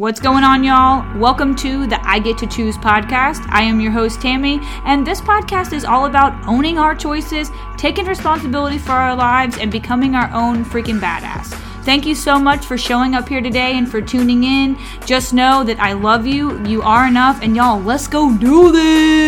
What's 0.00 0.20
going 0.20 0.44
on, 0.44 0.62
y'all? 0.62 1.04
Welcome 1.18 1.56
to 1.56 1.84
the 1.88 1.98
I 2.08 2.20
Get 2.20 2.38
to 2.38 2.46
Choose 2.46 2.76
podcast. 2.76 3.44
I 3.48 3.62
am 3.62 3.80
your 3.80 3.90
host, 3.90 4.22
Tammy, 4.22 4.60
and 4.84 5.04
this 5.04 5.20
podcast 5.20 5.72
is 5.72 5.84
all 5.84 6.06
about 6.06 6.40
owning 6.46 6.78
our 6.78 6.94
choices, 6.94 7.50
taking 7.76 8.06
responsibility 8.06 8.78
for 8.78 8.92
our 8.92 9.16
lives, 9.16 9.58
and 9.58 9.72
becoming 9.72 10.14
our 10.14 10.30
own 10.32 10.64
freaking 10.64 11.00
badass. 11.00 11.52
Thank 11.84 12.06
you 12.06 12.14
so 12.14 12.38
much 12.38 12.64
for 12.64 12.78
showing 12.78 13.16
up 13.16 13.28
here 13.28 13.40
today 13.40 13.76
and 13.76 13.90
for 13.90 14.00
tuning 14.00 14.44
in. 14.44 14.78
Just 15.04 15.34
know 15.34 15.64
that 15.64 15.80
I 15.80 15.94
love 15.94 16.28
you, 16.28 16.64
you 16.64 16.80
are 16.82 17.08
enough, 17.08 17.42
and 17.42 17.56
y'all, 17.56 17.80
let's 17.80 18.06
go 18.06 18.32
do 18.38 18.70
this! 18.70 19.27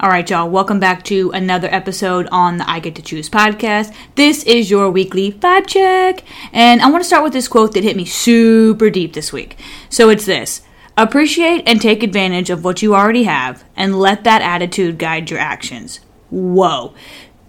All 0.00 0.10
right, 0.10 0.30
y'all, 0.30 0.48
welcome 0.48 0.78
back 0.78 1.02
to 1.06 1.32
another 1.32 1.66
episode 1.72 2.28
on 2.30 2.58
the 2.58 2.70
I 2.70 2.78
Get 2.78 2.94
to 2.94 3.02
Choose 3.02 3.28
podcast. 3.28 3.92
This 4.14 4.44
is 4.44 4.70
your 4.70 4.92
weekly 4.92 5.32
vibe 5.32 5.66
check, 5.66 6.22
and 6.52 6.80
I 6.80 6.88
want 6.88 7.02
to 7.02 7.04
start 7.04 7.24
with 7.24 7.32
this 7.32 7.48
quote 7.48 7.74
that 7.74 7.82
hit 7.82 7.96
me 7.96 8.04
super 8.04 8.90
deep 8.90 9.14
this 9.14 9.32
week. 9.32 9.58
So 9.90 10.08
it's 10.08 10.24
this 10.24 10.62
Appreciate 10.96 11.68
and 11.68 11.82
take 11.82 12.04
advantage 12.04 12.48
of 12.48 12.62
what 12.62 12.80
you 12.80 12.94
already 12.94 13.24
have, 13.24 13.64
and 13.74 13.98
let 13.98 14.22
that 14.22 14.40
attitude 14.40 14.98
guide 14.98 15.32
your 15.32 15.40
actions. 15.40 15.98
Whoa 16.30 16.94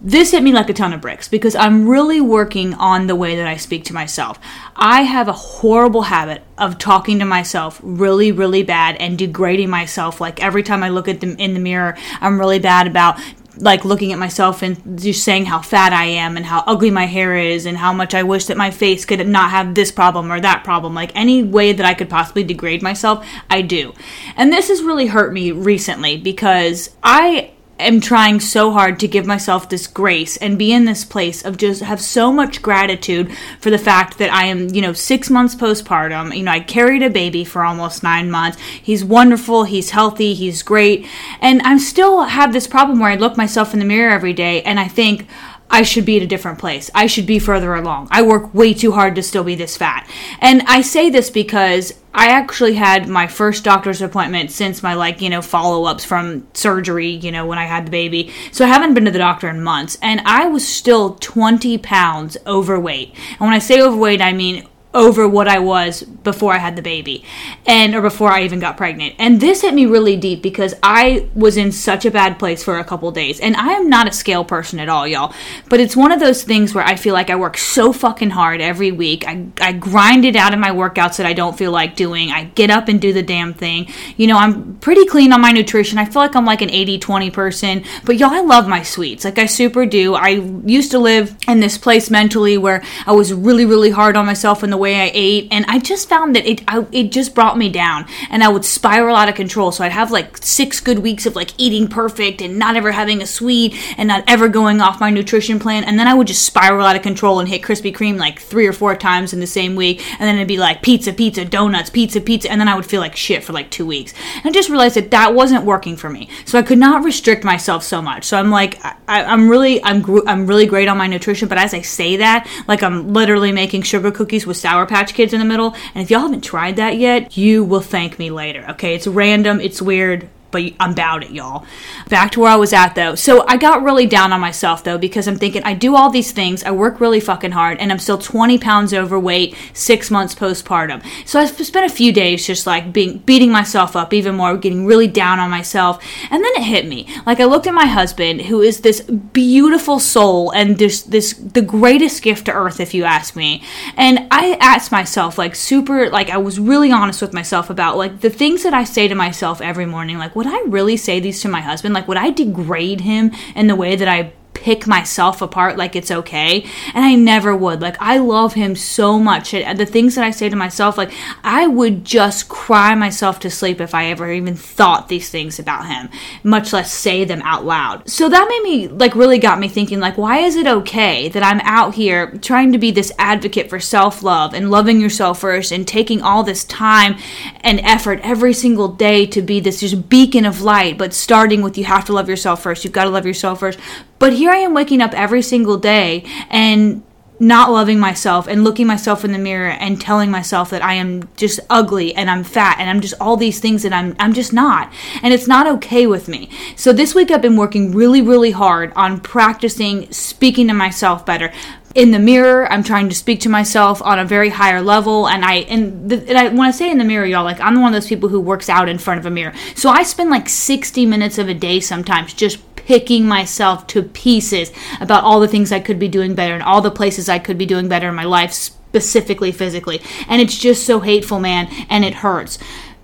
this 0.02 0.30
hit 0.30 0.42
me 0.42 0.52
like 0.52 0.70
a 0.70 0.72
ton 0.72 0.92
of 0.92 1.00
bricks 1.00 1.28
because 1.28 1.54
I'm 1.54 1.86
really 1.86 2.20
working 2.20 2.74
on 2.74 3.06
the 3.06 3.16
way 3.16 3.36
that 3.36 3.46
I 3.46 3.56
speak 3.56 3.84
to 3.84 3.94
myself. 3.94 4.38
I 4.74 5.02
have 5.02 5.28
a 5.28 5.32
horrible 5.32 6.02
habit 6.02 6.42
of 6.56 6.78
talking 6.78 7.18
to 7.18 7.24
myself 7.26 7.80
really, 7.82 8.32
really 8.32 8.62
bad 8.62 8.96
and 8.96 9.18
degrading 9.18 9.68
myself. 9.68 10.20
Like 10.20 10.42
every 10.42 10.62
time 10.62 10.82
I 10.82 10.88
look 10.88 11.06
at 11.06 11.20
them 11.20 11.36
in 11.38 11.52
the 11.52 11.60
mirror, 11.60 11.96
I'm 12.20 12.38
really 12.38 12.58
bad 12.58 12.86
about 12.86 13.20
like 13.56 13.84
looking 13.84 14.12
at 14.12 14.18
myself 14.18 14.62
and 14.62 14.98
just 14.98 15.22
saying 15.22 15.44
how 15.44 15.60
fat 15.60 15.92
I 15.92 16.06
am 16.06 16.36
and 16.38 16.46
how 16.46 16.64
ugly 16.66 16.90
my 16.90 17.04
hair 17.04 17.36
is 17.36 17.66
and 17.66 17.76
how 17.76 17.92
much 17.92 18.14
I 18.14 18.22
wish 18.22 18.46
that 18.46 18.56
my 18.56 18.70
face 18.70 19.04
could 19.04 19.26
not 19.28 19.50
have 19.50 19.74
this 19.74 19.92
problem 19.92 20.32
or 20.32 20.40
that 20.40 20.64
problem. 20.64 20.94
Like 20.94 21.12
any 21.14 21.42
way 21.42 21.74
that 21.74 21.84
I 21.84 21.92
could 21.92 22.08
possibly 22.08 22.44
degrade 22.44 22.82
myself, 22.82 23.26
I 23.50 23.60
do. 23.60 23.92
And 24.36 24.50
this 24.50 24.68
has 24.68 24.82
really 24.82 25.08
hurt 25.08 25.32
me 25.32 25.52
recently 25.52 26.16
because 26.16 26.96
I 27.02 27.52
am 27.80 28.00
trying 28.00 28.40
so 28.40 28.72
hard 28.72 29.00
to 29.00 29.08
give 29.08 29.26
myself 29.26 29.68
this 29.68 29.86
grace 29.86 30.36
and 30.36 30.58
be 30.58 30.72
in 30.72 30.84
this 30.84 31.04
place 31.04 31.44
of 31.44 31.56
just 31.56 31.82
have 31.82 32.00
so 32.00 32.32
much 32.32 32.62
gratitude 32.62 33.32
for 33.60 33.70
the 33.70 33.78
fact 33.78 34.18
that 34.18 34.32
I 34.32 34.46
am, 34.46 34.68
you 34.68 34.80
know, 34.80 34.92
six 34.92 35.30
months 35.30 35.54
postpartum. 35.54 36.36
You 36.36 36.44
know, 36.44 36.52
I 36.52 36.60
carried 36.60 37.02
a 37.02 37.10
baby 37.10 37.44
for 37.44 37.62
almost 37.62 38.02
nine 38.02 38.30
months. 38.30 38.58
He's 38.60 39.04
wonderful. 39.04 39.64
He's 39.64 39.90
healthy. 39.90 40.34
He's 40.34 40.62
great. 40.62 41.06
And 41.40 41.62
I 41.62 41.76
still 41.78 42.22
have 42.22 42.52
this 42.52 42.66
problem 42.66 43.00
where 43.00 43.10
I 43.10 43.16
look 43.16 43.36
myself 43.36 43.72
in 43.72 43.80
the 43.80 43.84
mirror 43.84 44.10
every 44.10 44.32
day 44.32 44.62
and 44.62 44.78
I 44.78 44.88
think, 44.88 45.26
I 45.70 45.82
should 45.82 46.04
be 46.04 46.16
at 46.16 46.22
a 46.22 46.26
different 46.26 46.58
place. 46.58 46.90
I 46.94 47.06
should 47.06 47.26
be 47.26 47.38
further 47.38 47.74
along. 47.74 48.08
I 48.10 48.22
work 48.22 48.52
way 48.52 48.74
too 48.74 48.92
hard 48.92 49.14
to 49.14 49.22
still 49.22 49.44
be 49.44 49.54
this 49.54 49.76
fat. 49.76 50.10
And 50.40 50.62
I 50.66 50.80
say 50.80 51.10
this 51.10 51.30
because 51.30 51.94
I 52.12 52.28
actually 52.28 52.74
had 52.74 53.08
my 53.08 53.28
first 53.28 53.62
doctor's 53.62 54.02
appointment 54.02 54.50
since 54.50 54.82
my 54.82 54.94
like, 54.94 55.20
you 55.20 55.30
know, 55.30 55.42
follow-ups 55.42 56.04
from 56.04 56.48
surgery, 56.54 57.10
you 57.10 57.30
know, 57.30 57.46
when 57.46 57.58
I 57.58 57.66
had 57.66 57.86
the 57.86 57.90
baby. 57.92 58.32
So 58.50 58.64
I 58.64 58.68
haven't 58.68 58.94
been 58.94 59.04
to 59.04 59.12
the 59.12 59.18
doctor 59.18 59.48
in 59.48 59.62
months 59.62 59.96
and 60.02 60.20
I 60.24 60.46
was 60.46 60.66
still 60.66 61.14
20 61.14 61.78
pounds 61.78 62.36
overweight. 62.46 63.14
And 63.14 63.40
when 63.40 63.52
I 63.52 63.60
say 63.60 63.80
overweight, 63.80 64.20
I 64.20 64.32
mean 64.32 64.66
over 64.92 65.28
what 65.28 65.46
I 65.46 65.60
was 65.60 66.02
before 66.22 66.52
I 66.52 66.58
had 66.58 66.76
the 66.76 66.82
baby 66.82 67.24
and 67.66 67.94
or 67.94 68.02
before 68.02 68.30
I 68.30 68.42
even 68.44 68.60
got 68.60 68.76
pregnant. 68.76 69.14
And 69.18 69.40
this 69.40 69.62
hit 69.62 69.74
me 69.74 69.86
really 69.86 70.16
deep 70.16 70.42
because 70.42 70.74
I 70.82 71.28
was 71.34 71.56
in 71.56 71.72
such 71.72 72.04
a 72.04 72.10
bad 72.10 72.38
place 72.38 72.62
for 72.62 72.78
a 72.78 72.84
couple 72.84 73.10
days. 73.10 73.40
And 73.40 73.56
I 73.56 73.72
am 73.72 73.88
not 73.88 74.08
a 74.08 74.12
scale 74.12 74.44
person 74.44 74.80
at 74.80 74.88
all, 74.88 75.06
y'all. 75.06 75.34
But 75.68 75.80
it's 75.80 75.96
one 75.96 76.12
of 76.12 76.20
those 76.20 76.42
things 76.42 76.74
where 76.74 76.84
I 76.84 76.96
feel 76.96 77.14
like 77.14 77.30
I 77.30 77.36
work 77.36 77.56
so 77.56 77.92
fucking 77.92 78.30
hard 78.30 78.60
every 78.60 78.92
week. 78.92 79.26
I, 79.26 79.46
I 79.60 79.72
grind 79.72 80.24
it 80.24 80.36
out 80.36 80.52
in 80.52 80.60
my 80.60 80.70
workouts 80.70 81.16
that 81.16 81.26
I 81.26 81.32
don't 81.32 81.56
feel 81.56 81.72
like 81.72 81.96
doing. 81.96 82.30
I 82.30 82.44
get 82.44 82.70
up 82.70 82.88
and 82.88 83.00
do 83.00 83.12
the 83.12 83.22
damn 83.22 83.54
thing. 83.54 83.88
You 84.16 84.26
know, 84.26 84.36
I'm 84.36 84.76
pretty 84.76 85.06
clean 85.06 85.32
on 85.32 85.40
my 85.40 85.52
nutrition. 85.52 85.98
I 85.98 86.04
feel 86.04 86.22
like 86.22 86.36
I'm 86.36 86.44
like 86.44 86.62
an 86.62 86.68
80-20 86.68 87.32
person. 87.32 87.84
But 88.04 88.18
y'all, 88.18 88.30
I 88.30 88.40
love 88.40 88.68
my 88.68 88.82
sweets. 88.82 89.24
Like 89.24 89.38
I 89.38 89.46
super 89.46 89.86
do. 89.86 90.14
I 90.14 90.28
used 90.28 90.90
to 90.90 90.98
live 90.98 91.36
in 91.48 91.60
this 91.60 91.78
place 91.78 92.10
mentally 92.10 92.58
where 92.58 92.82
I 93.06 93.12
was 93.12 93.32
really, 93.32 93.64
really 93.64 93.90
hard 93.90 94.16
on 94.16 94.26
myself 94.26 94.62
in 94.62 94.70
the 94.70 94.76
way 94.76 94.96
I 95.00 95.10
ate, 95.14 95.48
and 95.50 95.64
I 95.66 95.78
just 95.78 96.09
found 96.10 96.34
that 96.36 96.44
it 96.44 96.62
I, 96.68 96.84
it 96.92 97.12
just 97.12 97.34
brought 97.34 97.56
me 97.56 97.68
down, 97.70 98.06
and 98.30 98.42
I 98.42 98.48
would 98.48 98.64
spiral 98.64 99.16
out 99.16 99.28
of 99.28 99.34
control. 99.34 99.72
So 99.72 99.84
I'd 99.84 99.92
have 99.92 100.10
like 100.10 100.38
six 100.38 100.80
good 100.80 100.98
weeks 100.98 101.24
of 101.26 101.36
like 101.36 101.52
eating 101.56 101.88
perfect 101.88 102.42
and 102.42 102.58
not 102.58 102.76
ever 102.76 102.92
having 102.92 103.22
a 103.22 103.26
sweet 103.26 103.74
and 103.96 104.08
not 104.08 104.24
ever 104.26 104.48
going 104.48 104.80
off 104.80 105.00
my 105.00 105.10
nutrition 105.10 105.58
plan, 105.58 105.84
and 105.84 105.98
then 105.98 106.08
I 106.08 106.14
would 106.14 106.26
just 106.26 106.44
spiral 106.44 106.86
out 106.86 106.96
of 106.96 107.02
control 107.02 107.40
and 107.40 107.48
hit 107.48 107.62
Krispy 107.62 107.94
Kreme 107.94 108.18
like 108.18 108.40
three 108.40 108.66
or 108.66 108.72
four 108.72 108.96
times 108.96 109.32
in 109.32 109.40
the 109.40 109.46
same 109.46 109.76
week, 109.76 109.98
and 110.12 110.26
then 110.26 110.36
it'd 110.36 110.48
be 110.48 110.58
like 110.58 110.82
pizza, 110.82 111.12
pizza, 111.12 111.44
donuts, 111.44 111.90
pizza, 111.90 112.20
pizza, 112.20 112.50
and 112.50 112.60
then 112.60 112.68
I 112.68 112.74
would 112.74 112.86
feel 112.86 113.00
like 113.00 113.16
shit 113.16 113.44
for 113.44 113.52
like 113.52 113.70
two 113.70 113.86
weeks. 113.86 114.12
And 114.36 114.46
I 114.46 114.50
just 114.50 114.68
realized 114.68 114.96
that 114.96 115.10
that 115.10 115.34
wasn't 115.34 115.64
working 115.64 115.96
for 115.96 116.10
me, 116.10 116.28
so 116.44 116.58
I 116.58 116.62
could 116.62 116.78
not 116.78 117.04
restrict 117.04 117.44
myself 117.44 117.82
so 117.82 118.00
much. 118.02 118.24
So 118.24 118.36
I'm 118.36 118.50
like, 118.50 118.84
I, 118.84 119.24
I'm 119.24 119.48
really, 119.48 119.82
I'm, 119.84 120.04
I'm 120.26 120.46
really 120.46 120.66
great 120.66 120.88
on 120.88 120.98
my 120.98 121.06
nutrition, 121.06 121.48
but 121.48 121.58
as 121.58 121.74
I 121.74 121.82
say 121.82 122.16
that, 122.16 122.48
like 122.66 122.82
I'm 122.82 123.12
literally 123.12 123.52
making 123.52 123.82
sugar 123.82 124.10
cookies 124.10 124.46
with 124.46 124.56
Sour 124.56 124.86
Patch 124.86 125.10
Patch 125.10 125.14
Kids 125.14 125.32
in 125.32 125.38
the 125.38 125.46
middle. 125.46 125.74
And 125.94 125.99
if 126.00 126.10
y'all 126.10 126.20
haven't 126.20 126.42
tried 126.42 126.76
that 126.76 126.96
yet, 126.98 127.36
you 127.36 127.64
will 127.64 127.80
thank 127.80 128.18
me 128.18 128.30
later. 128.30 128.64
Okay, 128.70 128.94
it's 128.94 129.06
random, 129.06 129.60
it's 129.60 129.82
weird, 129.82 130.28
but 130.50 130.72
I'm 130.78 130.94
about 131.00 131.24
it, 131.24 131.30
y'all. 131.30 131.64
Back 132.08 132.32
to 132.32 132.40
where 132.40 132.50
I 132.50 132.56
was 132.56 132.72
at 132.72 132.94
though. 132.94 133.14
So 133.14 133.44
I 133.46 133.56
got 133.56 133.82
really 133.82 134.06
down 134.06 134.32
on 134.32 134.40
myself 134.40 134.84
though 134.84 134.98
because 134.98 135.26
I'm 135.26 135.36
thinking 135.36 135.62
I 135.64 135.74
do 135.74 135.96
all 135.96 136.10
these 136.10 136.32
things, 136.32 136.62
I 136.62 136.70
work 136.70 137.00
really 137.00 137.20
fucking 137.20 137.52
hard, 137.52 137.78
and 137.78 137.90
I'm 137.90 137.98
still 137.98 138.18
20 138.18 138.58
pounds 138.58 138.92
overweight, 138.92 139.56
six 139.72 140.10
months 140.10 140.34
postpartum. 140.34 141.04
So 141.26 141.40
I 141.40 141.46
spent 141.46 141.90
a 141.90 141.94
few 141.94 142.12
days 142.12 142.46
just 142.46 142.66
like 142.66 142.92
being 142.92 143.18
beating 143.18 143.50
myself 143.50 143.96
up 143.96 144.12
even 144.12 144.34
more, 144.34 144.56
getting 144.56 144.86
really 144.86 145.06
down 145.06 145.38
on 145.40 145.50
myself, 145.50 146.02
and 146.30 146.44
then 146.44 146.52
it 146.56 146.62
hit 146.62 146.86
me. 146.86 147.06
Like 147.26 147.40
I 147.40 147.44
looked 147.44 147.66
at 147.66 147.74
my 147.74 147.86
husband, 147.86 148.42
who 148.42 148.60
is 148.60 148.80
this 148.80 149.00
beautiful 149.00 149.98
soul 149.98 150.50
and 150.50 150.78
this 150.78 151.02
this 151.02 151.32
the 151.34 151.62
greatest 151.62 152.22
gift 152.22 152.46
to 152.46 152.52
earth, 152.52 152.80
if 152.80 152.94
you 152.94 153.04
ask 153.04 153.36
me. 153.36 153.62
And 153.96 154.26
I 154.30 154.56
asked 154.60 154.92
myself 154.92 155.38
like 155.38 155.54
super 155.54 156.10
like 156.10 156.30
I 156.30 156.38
was 156.38 156.58
really 156.58 156.92
honest 156.92 157.22
with 157.22 157.32
myself 157.32 157.70
about 157.70 157.96
like 157.96 158.20
the 158.20 158.30
things 158.30 158.62
that 158.62 158.74
I 158.74 158.84
say 158.84 159.08
to 159.08 159.14
myself 159.14 159.60
every 159.60 159.86
morning, 159.86 160.18
like 160.18 160.34
would 160.40 160.46
I 160.46 160.58
really 160.68 160.96
say 160.96 161.20
these 161.20 161.42
to 161.42 161.48
my 161.48 161.60
husband? 161.60 161.92
Like, 161.92 162.08
would 162.08 162.16
I 162.16 162.30
degrade 162.30 163.02
him 163.02 163.30
in 163.54 163.66
the 163.66 163.76
way 163.76 163.94
that 163.94 164.08
I 164.08 164.32
pick 164.60 164.86
myself 164.86 165.42
apart 165.42 165.76
like 165.76 165.96
it's 165.96 166.10
okay. 166.10 166.64
And 166.94 167.04
i 167.04 167.14
never 167.14 167.54
would. 167.56 167.80
Like 167.80 167.96
i 168.00 168.18
love 168.18 168.54
him 168.54 168.76
so 168.76 169.18
much. 169.18 169.52
And 169.54 169.78
the 169.78 169.86
things 169.86 170.14
that 170.14 170.24
i 170.24 170.30
say 170.30 170.48
to 170.48 170.56
myself 170.56 170.96
like 170.96 171.12
i 171.42 171.66
would 171.66 172.04
just 172.04 172.48
cry 172.48 172.94
myself 172.94 173.40
to 173.40 173.50
sleep 173.50 173.80
if 173.80 173.94
i 173.94 174.06
ever 174.06 174.30
even 174.30 174.54
thought 174.54 175.08
these 175.08 175.30
things 175.30 175.58
about 175.58 175.86
him 175.86 176.08
much 176.42 176.72
less 176.72 176.92
say 176.92 177.24
them 177.24 177.42
out 177.42 177.64
loud. 177.64 178.08
So 178.08 178.28
that 178.28 178.46
made 178.48 178.62
me 178.62 178.88
like 178.88 179.14
really 179.14 179.38
got 179.38 179.58
me 179.58 179.68
thinking 179.68 180.00
like 180.00 180.16
why 180.16 180.38
is 180.38 180.56
it 180.56 180.66
okay 180.66 181.28
that 181.28 181.42
i'm 181.42 181.60
out 181.60 181.94
here 181.94 182.32
trying 182.38 182.72
to 182.72 182.78
be 182.78 182.90
this 182.90 183.12
advocate 183.18 183.68
for 183.68 183.80
self-love 183.80 184.54
and 184.54 184.70
loving 184.70 185.00
yourself 185.00 185.40
first 185.40 185.72
and 185.72 185.86
taking 185.86 186.22
all 186.22 186.42
this 186.42 186.64
time 186.64 187.16
and 187.60 187.80
effort 187.80 188.20
every 188.22 188.52
single 188.52 188.88
day 188.88 189.26
to 189.26 189.42
be 189.42 189.60
this 189.60 189.80
just 189.80 190.08
beacon 190.08 190.44
of 190.44 190.62
light 190.62 190.98
but 190.98 191.14
starting 191.14 191.62
with 191.62 191.78
you 191.78 191.84
have 191.84 192.04
to 192.04 192.12
love 192.12 192.28
yourself 192.28 192.62
first. 192.62 192.84
You've 192.84 192.92
got 192.92 193.04
to 193.04 193.10
love 193.10 193.26
yourself 193.26 193.60
first. 193.60 193.78
But 194.18 194.34
here 194.34 194.49
I 194.50 194.58
am 194.58 194.74
waking 194.74 195.00
up 195.00 195.12
every 195.14 195.42
single 195.42 195.76
day 195.76 196.24
and 196.50 197.02
not 197.40 197.72
loving 197.72 197.98
myself 197.98 198.46
and 198.46 198.62
looking 198.62 198.86
myself 198.86 199.24
in 199.24 199.32
the 199.32 199.38
mirror 199.38 199.70
and 199.70 199.98
telling 199.98 200.30
myself 200.30 200.68
that 200.70 200.84
I 200.84 200.94
am 200.94 201.26
just 201.36 201.58
ugly 201.70 202.14
and 202.14 202.30
I'm 202.30 202.44
fat 202.44 202.76
and 202.78 202.88
I'm 202.88 203.00
just 203.00 203.14
all 203.18 203.38
these 203.38 203.58
things 203.58 203.82
that 203.82 203.94
I'm 203.94 204.14
I'm 204.20 204.34
just 204.34 204.52
not. 204.52 204.92
And 205.22 205.32
it's 205.32 205.48
not 205.48 205.66
okay 205.66 206.06
with 206.06 206.28
me. 206.28 206.50
So 206.76 206.92
this 206.92 207.14
week 207.14 207.30
I've 207.30 207.40
been 207.40 207.56
working 207.56 207.92
really 207.92 208.20
really 208.20 208.50
hard 208.50 208.92
on 208.94 209.20
practicing 209.20 210.12
speaking 210.12 210.68
to 210.68 210.74
myself 210.74 211.24
better. 211.24 211.50
In 211.94 212.12
the 212.12 212.20
mirror, 212.20 212.70
I'm 212.70 212.84
trying 212.84 213.08
to 213.08 213.16
speak 213.16 213.40
to 213.40 213.48
myself 213.48 214.00
on 214.02 214.20
a 214.20 214.24
very 214.24 214.50
higher 214.50 214.80
level, 214.80 215.26
and 215.26 215.44
I 215.44 215.54
and, 215.54 216.08
the, 216.08 216.24
and 216.28 216.38
I, 216.38 216.46
when 216.46 216.60
I 216.60 216.70
say 216.70 216.88
in 216.88 216.98
the 216.98 217.04
mirror, 217.04 217.26
y'all, 217.26 217.42
like 217.42 217.58
I'm 217.58 217.80
one 217.80 217.92
of 217.92 218.00
those 218.00 218.08
people 218.08 218.28
who 218.28 218.40
works 218.40 218.68
out 218.68 218.88
in 218.88 218.96
front 218.96 219.18
of 219.18 219.26
a 219.26 219.30
mirror. 219.30 219.52
So 219.74 219.88
I 219.88 220.04
spend 220.04 220.30
like 220.30 220.48
60 220.48 221.04
minutes 221.06 221.36
of 221.36 221.48
a 221.48 221.54
day 221.54 221.80
sometimes 221.80 222.32
just 222.32 222.60
picking 222.86 223.26
myself 223.26 223.86
to 223.88 224.02
pieces 224.02 224.72
about 225.00 225.24
all 225.24 225.40
the 225.40 225.48
things 225.48 225.72
I 225.72 225.80
could 225.80 225.98
be 225.98 226.08
doing 226.08 226.34
better 226.34 226.54
and 226.54 226.62
all 226.62 226.80
the 226.80 226.90
places 226.90 227.28
I 227.28 227.38
could 227.38 227.58
be 227.58 227.66
doing 227.66 227.88
better 227.88 228.08
in 228.08 228.14
my 228.14 228.24
life, 228.24 228.52
specifically 228.52 229.52
physically. 229.52 230.00
And 230.28 230.40
it's 230.40 230.58
just 230.58 230.86
so 230.86 231.00
hateful, 231.00 231.40
man, 231.40 231.68
and 231.88 232.04
it 232.04 232.14
hurts. 232.14 232.58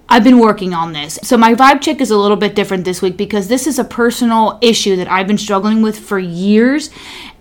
I've 0.08 0.24
been 0.24 0.38
working 0.38 0.72
on 0.72 0.92
this. 0.92 1.18
So 1.22 1.36
my 1.36 1.54
vibe 1.54 1.80
check 1.80 2.00
is 2.00 2.10
a 2.12 2.16
little 2.16 2.36
bit 2.36 2.54
different 2.54 2.84
this 2.84 3.02
week 3.02 3.16
because 3.16 3.48
this 3.48 3.66
is 3.66 3.78
a 3.78 3.84
personal 3.84 4.58
issue 4.62 4.94
that 4.96 5.10
I've 5.10 5.26
been 5.26 5.38
struggling 5.38 5.82
with 5.82 5.98
for 5.98 6.18
years 6.18 6.90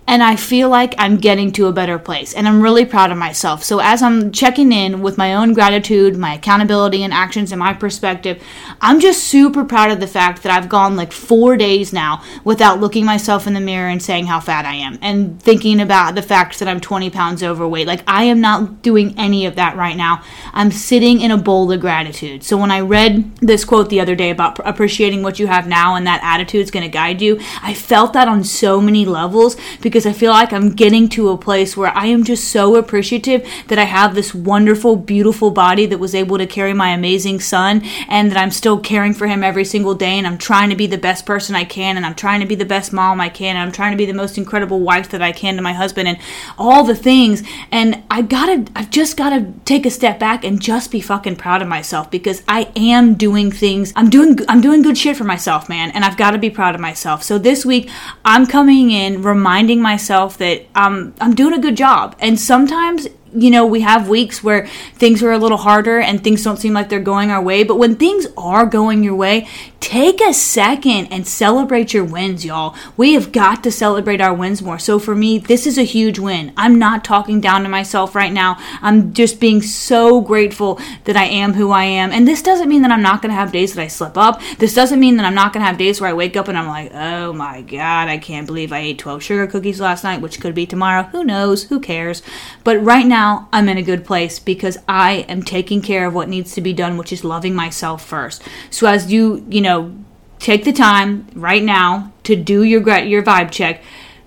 and 0.08 0.22
I 0.22 0.36
feel 0.36 0.70
like 0.70 0.94
I'm 0.98 1.18
getting 1.18 1.52
to 1.54 1.66
a 1.66 1.74
better 1.74 1.98
place 1.98 2.34
and 2.34 2.48
I'm 2.48 2.62
really 2.62 2.86
proud 2.86 3.12
of 3.12 3.18
myself. 3.18 3.64
So 3.64 3.80
as 3.80 4.04
I'm 4.04 4.32
checking 4.32 4.72
in 4.72 5.02
with 5.02 5.18
my 5.18 5.34
own 5.34 5.54
gratitude, 5.54 6.16
my 6.16 6.36
accountability 6.36 7.04
and 7.04 7.12
actions 7.12 7.52
and 7.52 7.60
my 7.60 7.74
perspective, 7.74 8.42
I'm 8.82 9.00
just 9.00 9.24
super 9.24 9.66
proud 9.66 9.92
of 9.92 10.00
the 10.00 10.08
fact 10.08 10.44
that 10.44 10.52
I've 10.52 10.70
gone 10.70 10.96
like 10.96 11.12
4 11.12 11.58
days 11.58 11.92
now 11.92 12.24
without 12.44 12.80
looking 12.80 13.06
myself 13.06 13.48
in 13.48 13.54
the 13.54 13.60
mirror 13.60 13.90
and 13.90 14.02
saying 14.02 14.28
how 14.28 14.40
fat 14.40 14.66
I 14.66 14.76
am 14.76 15.00
and 15.02 15.42
thinking 15.42 15.80
about 15.80 16.14
the 16.14 16.22
fact 16.22 16.60
that 16.60 16.68
I'm 16.68 16.80
20 16.80 17.10
pounds 17.10 17.42
overweight. 17.42 17.88
Like 17.88 18.04
I 18.06 18.26
am 18.26 18.42
not 18.42 18.84
doing 18.84 19.16
any 19.18 19.48
of 19.48 19.56
that 19.56 19.76
right 19.76 19.98
now. 19.98 20.22
I'm 20.54 20.70
sitting 20.72 21.22
in 21.22 21.32
a 21.32 21.38
bowl 21.38 21.72
of 21.72 21.80
gratitude. 21.80 22.44
So 22.44 22.58
when 22.58 22.70
I 22.70 22.82
read 22.82 23.38
this 23.38 23.66
quote 23.66 23.90
the 23.90 24.02
other 24.02 24.16
day 24.16 24.30
about 24.30 24.60
appreciating 24.68 25.24
what 25.24 25.40
you 25.40 25.48
have 25.48 25.68
now 25.68 25.96
and 25.96 26.06
that 26.06 26.22
attitude 26.24 26.62
is 26.62 26.72
going 26.72 26.84
to 26.84 26.90
guide 26.90 27.22
you, 27.22 27.40
I 27.64 27.74
felt 27.74 28.14
that 28.14 28.28
on 28.28 28.44
so 28.44 28.80
many 28.80 29.06
levels 29.06 29.58
because 29.82 29.95
because 29.96 30.06
I 30.06 30.12
feel 30.12 30.34
like 30.34 30.52
I'm 30.52 30.72
getting 30.72 31.08
to 31.12 31.30
a 31.30 31.38
place 31.38 31.78
where 31.78 31.90
I 31.96 32.08
am 32.08 32.26
just 32.26 32.52
so 32.52 32.76
appreciative 32.76 33.50
that 33.68 33.80
I 33.80 33.86
have 33.86 34.14
this 34.14 34.36
wonderful, 34.36 34.98
beautiful 34.98 35.52
body 35.52 35.86
that 35.86 36.00
was 36.00 36.14
able 36.14 36.38
to 36.38 36.46
carry 36.46 36.74
my 36.74 36.90
amazing 36.90 37.40
son 37.40 37.82
and 38.10 38.30
that 38.30 38.38
I'm 38.38 38.52
still 38.52 38.78
caring 38.78 39.14
for 39.14 39.26
him 39.26 39.42
every 39.42 39.64
single 39.64 39.96
day 39.96 40.18
and 40.18 40.28
I'm 40.28 40.38
trying 40.38 40.70
to 40.70 40.76
be 40.76 40.86
the 40.86 40.98
best 40.98 41.26
person 41.26 41.56
I 41.56 41.64
can 41.64 41.96
and 41.96 42.06
I'm 42.06 42.14
trying 42.14 42.42
to 42.42 42.46
be 42.46 42.56
the 42.56 42.66
best 42.66 42.92
mom 42.92 43.22
I 43.22 43.30
can 43.30 43.56
and 43.56 43.60
I'm 43.60 43.72
trying 43.72 43.92
to 43.92 43.98
be 43.98 44.06
the 44.06 44.14
most 44.14 44.38
incredible 44.38 44.82
wife 44.82 45.08
that 45.12 45.22
I 45.22 45.32
can 45.32 45.56
to 45.56 45.62
my 45.62 45.72
husband 45.72 46.10
and 46.10 46.18
all 46.58 46.84
the 46.84 46.94
things. 46.94 47.42
And 47.72 48.04
I 48.12 48.22
gotta, 48.22 48.70
I've 48.76 48.90
just 48.90 49.16
gotta 49.16 49.54
take 49.64 49.86
a 49.86 49.90
step 49.90 50.20
back 50.20 50.44
and 50.44 50.62
just 50.62 50.92
be 50.92 51.00
fucking 51.00 51.38
proud 51.38 51.62
of 51.62 51.70
myself 51.70 52.12
because 52.12 52.44
I 52.50 52.70
am 52.76 53.14
doing 53.14 53.50
things, 53.50 53.94
I'm 53.96 54.10
doing, 54.10 54.40
I'm 54.50 54.60
doing 54.60 54.82
good 54.82 54.98
shit 54.98 55.16
for 55.16 55.24
myself, 55.24 55.70
man. 55.70 55.92
And 55.92 56.04
I've 56.04 56.18
gotta 56.18 56.38
be 56.38 56.50
proud 56.50 56.76
of 56.76 56.82
myself. 56.82 57.24
So 57.24 57.38
this 57.38 57.66
week, 57.66 57.90
I'm 58.26 58.46
coming 58.46 58.92
in 58.92 59.22
reminding 59.22 59.85
myself 59.86 60.38
that 60.40 60.66
um, 60.74 61.14
I'm 61.22 61.36
doing 61.36 61.54
a 61.54 61.60
good 61.60 61.78
job. 61.78 62.16
And 62.20 62.40
sometimes 62.40 63.08
you 63.36 63.52
know, 63.52 63.66
we 63.66 63.82
have 63.82 64.10
weeks 64.10 64.44
where 64.44 64.68
things 64.96 65.22
are 65.22 65.32
a 65.32 65.38
little 65.38 65.58
harder 65.58 66.00
and 66.00 66.24
things 66.24 66.44
don't 66.44 66.58
seem 66.58 66.74
like 66.74 66.90
they're 66.90 67.00
going 67.00 67.32
our 67.32 67.42
way. 67.42 67.64
But 67.64 67.78
when 67.78 67.96
things 67.96 68.28
are 68.38 68.66
going 68.66 69.04
your 69.04 69.16
way, 69.16 69.48
take 69.80 70.20
a 70.22 70.34
second 70.34 71.08
and 71.12 71.28
celebrate 71.28 71.94
your 71.94 72.04
wins, 72.04 72.44
y'all. 72.44 72.76
We 72.98 73.14
have 73.14 73.32
got 73.32 73.64
to 73.64 73.72
celebrate 73.72 74.22
our 74.22 74.34
wins 74.34 74.62
more. 74.62 74.80
So 74.80 74.98
for 74.98 75.16
me, 75.16 75.38
this 75.38 75.68
is 75.68 75.78
a 75.78 75.84
huge 75.84 76.18
win. 76.18 76.54
I'm 76.58 76.80
not 76.80 77.04
talking 77.04 77.42
down 77.42 77.64
to 77.64 77.70
myself 77.70 78.16
right 78.16 78.34
now. 78.34 78.58
I'm 78.82 79.14
just 79.14 79.40
being 79.40 79.62
so 79.62 80.22
grateful 80.22 80.80
that 81.04 81.16
I 81.16 81.26
am 81.26 81.54
who 81.54 81.72
I 81.72 81.84
am. 81.84 82.12
And 82.12 82.28
this 82.28 82.42
doesn't 82.42 82.70
mean 82.70 82.82
that 82.82 82.92
I'm 82.92 83.02
not 83.02 83.22
going 83.22 83.30
to 83.30 83.36
have 83.36 83.52
days 83.52 83.74
that 83.74 83.82
I 83.82 83.88
slip 83.88 84.18
up. 84.18 84.42
This 84.58 84.74
doesn't 84.74 85.00
mean 85.00 85.18
that 85.18 85.26
I'm 85.26 85.36
not 85.36 85.54
going 85.54 85.62
to 85.62 85.68
have 85.68 85.78
days 85.78 86.02
where 86.02 86.10
I 86.10 86.14
wake 86.14 86.36
up 86.36 86.48
and 86.48 86.58
I'm 86.58 86.68
like, 86.68 86.92
oh 86.94 87.34
my 87.34 87.62
God, 87.62 88.08
I 88.08 88.18
can't 88.18 88.48
believe 88.48 88.72
I 88.72 88.80
ate 88.80 89.00
12 89.00 89.22
sugar 89.22 89.48
cookies 89.48 89.80
last 89.80 90.04
night, 90.04 90.22
which 90.22 90.40
could 90.40 90.56
be 90.56 90.66
tomorrow. 90.66 91.04
Who 91.04 91.24
knows? 91.24 91.66
Who 91.66 91.80
cares? 91.80 92.22
But 92.64 92.84
right 92.84 93.06
now, 93.06 93.25
now 93.26 93.50
I'm 93.52 93.70
in 93.70 93.78
a 93.78 93.82
good 93.82 94.06
place 94.06 94.38
because 94.38 94.78
I 94.88 95.26
am 95.28 95.42
taking 95.42 95.82
care 95.82 96.06
of 96.06 96.14
what 96.14 96.30
needs 96.30 96.54
to 96.54 96.62
be 96.62 96.74
done, 96.74 96.98
which 96.98 97.12
is 97.12 97.24
loving 97.24 97.56
myself 97.56 98.06
first. 98.06 98.44
So 98.70 98.88
as 98.88 99.12
you, 99.12 99.46
you 99.50 99.62
know, 99.62 99.96
take 100.40 100.64
the 100.64 100.74
time 100.74 101.28
right 101.34 101.64
now 101.64 102.14
to 102.24 102.36
do 102.36 102.62
your 102.64 102.88
your 103.00 103.24
vibe 103.24 103.50
check, 103.50 103.82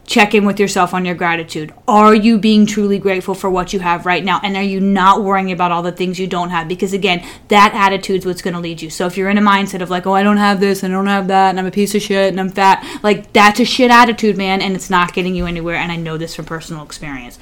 check 0.04 0.34
in 0.34 0.44
with 0.44 0.58
yourself 0.58 0.94
on 0.94 1.04
your 1.04 1.14
gratitude. 1.14 1.72
Are 1.86 2.14
you 2.14 2.38
being 2.38 2.66
truly 2.66 2.98
grateful 2.98 3.34
for 3.34 3.48
what 3.48 3.72
you 3.72 3.78
have 3.78 4.04
right 4.04 4.24
now? 4.24 4.40
And 4.42 4.56
are 4.56 4.62
you 4.62 4.80
not 4.80 5.22
worrying 5.22 5.52
about 5.52 5.70
all 5.70 5.82
the 5.82 5.92
things 5.92 6.18
you 6.18 6.26
don't 6.26 6.50
have? 6.50 6.66
Because 6.66 6.92
again, 6.92 7.24
that 7.48 7.72
attitude 7.74 8.22
is 8.22 8.26
what's 8.26 8.42
going 8.42 8.54
to 8.54 8.60
lead 8.60 8.82
you. 8.82 8.90
So 8.90 9.06
if 9.06 9.16
you're 9.16 9.30
in 9.30 9.38
a 9.38 9.42
mindset 9.42 9.82
of 9.82 9.90
like, 9.90 10.06
oh, 10.06 10.14
I 10.14 10.24
don't 10.24 10.38
have 10.38 10.58
this 10.58 10.82
and 10.82 10.92
I 10.92 10.96
don't 10.96 11.06
have 11.06 11.28
that 11.28 11.50
and 11.50 11.60
I'm 11.60 11.66
a 11.66 11.70
piece 11.70 11.94
of 11.94 12.02
shit 12.02 12.30
and 12.30 12.40
I'm 12.40 12.50
fat, 12.50 12.84
like 13.04 13.32
that's 13.32 13.60
a 13.60 13.64
shit 13.64 13.92
attitude, 13.92 14.36
man, 14.36 14.60
and 14.60 14.74
it's 14.74 14.90
not 14.90 15.12
getting 15.12 15.36
you 15.36 15.46
anywhere. 15.46 15.76
And 15.76 15.92
I 15.92 15.96
know 15.96 16.16
this 16.16 16.34
from 16.34 16.46
personal 16.46 16.82
experience 16.82 17.38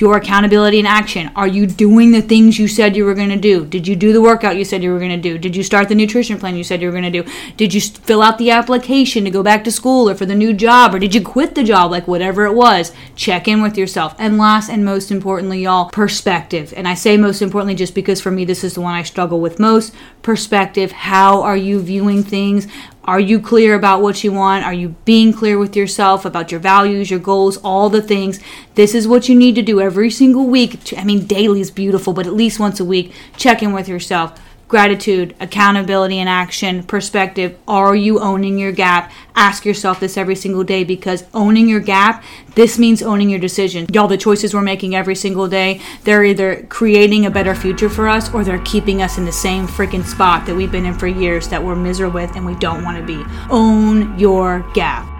your 0.00 0.16
accountability 0.16 0.78
and 0.78 0.88
action. 0.88 1.30
Are 1.36 1.46
you 1.46 1.66
doing 1.66 2.12
the 2.12 2.22
things 2.22 2.58
you 2.58 2.68
said 2.68 2.96
you 2.96 3.04
were 3.04 3.14
going 3.14 3.28
to 3.28 3.36
do? 3.36 3.64
Did 3.66 3.86
you 3.86 3.96
do 3.96 4.12
the 4.12 4.20
workout 4.20 4.56
you 4.56 4.64
said 4.64 4.82
you 4.82 4.92
were 4.92 4.98
going 4.98 5.10
to 5.10 5.16
do? 5.16 5.38
Did 5.38 5.54
you 5.54 5.62
start 5.62 5.88
the 5.88 5.94
nutrition 5.94 6.38
plan 6.38 6.56
you 6.56 6.64
said 6.64 6.80
you 6.80 6.88
were 6.88 6.98
going 6.98 7.10
to 7.10 7.22
do? 7.22 7.30
Did 7.56 7.74
you 7.74 7.80
fill 7.80 8.22
out 8.22 8.38
the 8.38 8.50
application 8.50 9.24
to 9.24 9.30
go 9.30 9.42
back 9.42 9.64
to 9.64 9.72
school 9.72 10.08
or 10.08 10.14
for 10.14 10.26
the 10.26 10.34
new 10.34 10.52
job? 10.52 10.94
Or 10.94 10.98
did 10.98 11.14
you 11.14 11.22
quit 11.22 11.54
the 11.54 11.64
job? 11.64 11.90
Like 11.90 12.08
whatever 12.08 12.44
it 12.46 12.54
was, 12.54 12.92
check 13.14 13.48
in 13.48 13.62
with 13.62 13.76
yourself. 13.76 14.14
And 14.18 14.38
last 14.38 14.70
and 14.70 14.84
most 14.84 15.10
importantly, 15.10 15.62
y'all, 15.62 15.90
perspective. 15.90 16.72
And 16.76 16.88
I 16.88 16.94
say 16.94 17.16
most 17.16 17.42
importantly 17.42 17.74
just 17.74 17.94
because 17.94 18.20
for 18.20 18.30
me, 18.30 18.44
this 18.44 18.64
is 18.64 18.74
the 18.74 18.80
one 18.80 18.94
I 18.94 19.02
struggle 19.02 19.40
with 19.40 19.58
most 19.58 19.94
perspective. 20.22 20.92
How 20.92 21.42
are 21.42 21.56
you 21.56 21.80
viewing 21.80 22.22
things? 22.22 22.66
Are 23.04 23.20
you 23.20 23.40
clear 23.40 23.74
about 23.74 24.02
what 24.02 24.22
you 24.22 24.30
want? 24.30 24.64
Are 24.64 24.74
you 24.74 24.90
being 25.04 25.32
clear 25.32 25.58
with 25.58 25.74
yourself 25.74 26.24
about 26.24 26.52
your 26.52 26.60
values, 26.60 27.10
your 27.10 27.18
goals, 27.18 27.56
all 27.58 27.88
the 27.88 28.02
things? 28.02 28.40
This 28.74 28.94
is 28.94 29.08
what 29.08 29.28
you 29.28 29.34
need 29.34 29.54
to 29.54 29.62
do 29.62 29.80
every 29.80 30.10
single 30.10 30.46
week. 30.46 30.92
I 30.96 31.04
mean, 31.04 31.26
daily 31.26 31.60
is 31.62 31.70
beautiful, 31.70 32.12
but 32.12 32.26
at 32.26 32.34
least 32.34 32.60
once 32.60 32.78
a 32.78 32.84
week, 32.84 33.12
check 33.36 33.62
in 33.62 33.72
with 33.72 33.88
yourself 33.88 34.38
gratitude, 34.70 35.34
accountability 35.40 36.16
and 36.18 36.28
action, 36.28 36.84
perspective. 36.84 37.58
Are 37.66 37.96
you 37.96 38.20
owning 38.20 38.56
your 38.56 38.70
gap? 38.70 39.10
Ask 39.34 39.64
yourself 39.64 39.98
this 39.98 40.16
every 40.16 40.36
single 40.36 40.62
day 40.62 40.84
because 40.84 41.24
owning 41.34 41.68
your 41.68 41.80
gap, 41.80 42.22
this 42.54 42.78
means 42.78 43.02
owning 43.02 43.28
your 43.28 43.40
decision. 43.40 43.86
Y'all, 43.92 44.06
the 44.06 44.16
choices 44.16 44.54
we're 44.54 44.62
making 44.62 44.94
every 44.94 45.16
single 45.16 45.48
day, 45.48 45.80
they're 46.04 46.24
either 46.24 46.64
creating 46.68 47.26
a 47.26 47.30
better 47.30 47.54
future 47.54 47.90
for 47.90 48.08
us 48.08 48.32
or 48.32 48.44
they're 48.44 48.60
keeping 48.60 49.02
us 49.02 49.18
in 49.18 49.24
the 49.24 49.32
same 49.32 49.66
freaking 49.66 50.04
spot 50.04 50.46
that 50.46 50.54
we've 50.54 50.70
been 50.70 50.86
in 50.86 50.94
for 50.94 51.08
years 51.08 51.48
that 51.48 51.62
we're 51.62 51.74
miserable 51.74 52.20
with 52.20 52.36
and 52.36 52.46
we 52.46 52.54
don't 52.54 52.84
want 52.84 52.96
to 52.96 53.04
be. 53.04 53.24
Own 53.50 54.16
your 54.18 54.60
gap. 54.72 55.19